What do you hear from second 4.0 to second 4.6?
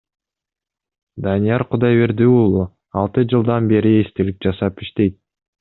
эстелик